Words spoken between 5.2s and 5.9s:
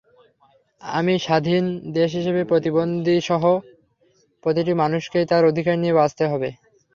তাদের অধিকার